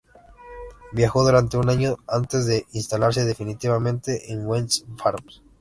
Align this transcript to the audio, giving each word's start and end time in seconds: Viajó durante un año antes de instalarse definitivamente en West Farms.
Viajó 0.93 1.21
durante 1.23 1.57
un 1.57 1.69
año 1.69 1.97
antes 2.07 2.47
de 2.47 2.65
instalarse 2.71 3.23
definitivamente 3.23 4.33
en 4.33 4.47
West 4.47 4.83
Farms. 4.97 5.43